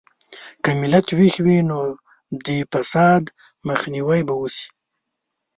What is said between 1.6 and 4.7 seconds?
نو د فساد مخنیوی به وشي.